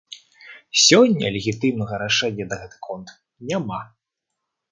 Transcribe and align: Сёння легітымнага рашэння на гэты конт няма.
Сёння 0.83 1.25
легітымнага 1.35 1.99
рашэння 2.03 2.45
на 2.53 2.59
гэты 2.61 2.77
конт 2.87 3.07
няма. 3.51 3.79